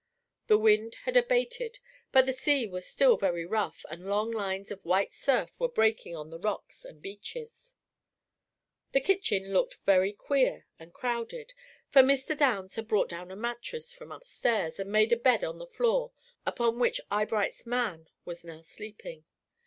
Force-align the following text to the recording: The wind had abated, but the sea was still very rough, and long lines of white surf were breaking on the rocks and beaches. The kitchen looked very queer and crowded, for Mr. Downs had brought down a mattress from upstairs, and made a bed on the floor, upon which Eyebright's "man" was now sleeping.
The 0.47 0.57
wind 0.57 0.95
had 1.03 1.15
abated, 1.15 1.77
but 2.11 2.25
the 2.25 2.33
sea 2.33 2.65
was 2.65 2.87
still 2.87 3.17
very 3.17 3.45
rough, 3.45 3.85
and 3.87 4.07
long 4.07 4.31
lines 4.31 4.71
of 4.71 4.83
white 4.83 5.13
surf 5.13 5.51
were 5.59 5.67
breaking 5.69 6.15
on 6.15 6.31
the 6.31 6.39
rocks 6.39 6.83
and 6.83 6.99
beaches. 7.03 7.75
The 8.93 8.99
kitchen 8.99 9.53
looked 9.53 9.75
very 9.83 10.11
queer 10.11 10.65
and 10.79 10.91
crowded, 10.91 11.53
for 11.91 12.01
Mr. 12.01 12.35
Downs 12.35 12.77
had 12.77 12.87
brought 12.87 13.09
down 13.09 13.29
a 13.29 13.35
mattress 13.35 13.93
from 13.93 14.11
upstairs, 14.11 14.79
and 14.79 14.91
made 14.91 15.13
a 15.13 15.17
bed 15.17 15.43
on 15.43 15.59
the 15.59 15.67
floor, 15.67 16.13
upon 16.47 16.79
which 16.79 16.99
Eyebright's 17.11 17.67
"man" 17.67 18.07
was 18.25 18.43
now 18.43 18.61
sleeping. 18.61 19.25